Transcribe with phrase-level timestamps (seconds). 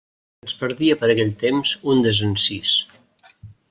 [0.47, 2.77] Ens perdia per aquell temps un desencís.